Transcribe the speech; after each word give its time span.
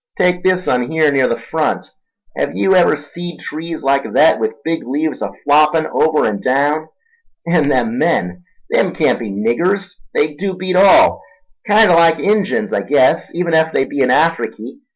Take 0.17 0.43
this 0.43 0.67
un 0.67 0.89
here 0.89 1.11
near 1.11 1.27
the 1.27 1.37
front. 1.37 1.91
Hev 2.35 2.55
yew 2.57 2.73
ever 2.73 2.97
seed 2.97 3.39
trees 3.39 3.83
like 3.83 4.11
thet, 4.15 4.39
with 4.39 4.63
big 4.63 4.81
leaves 4.87 5.21
a 5.21 5.31
floppin' 5.45 5.85
over 5.85 6.25
an' 6.25 6.41
daown? 6.41 6.87
And 7.45 7.69
them 7.69 7.99
men—them 7.99 8.95
can't 8.95 9.19
be 9.19 9.29
niggers—they 9.29 10.33
dew 10.37 10.55
beat 10.57 10.75
all. 10.75 11.21
Kinder 11.67 11.93
like 11.93 12.17
Injuns, 12.17 12.73
I 12.73 12.81
guess, 12.81 13.31
even 13.35 13.53
ef 13.53 13.71
they 13.73 13.85
be 13.85 13.99
in 13.99 14.09
Afriky. 14.09 14.79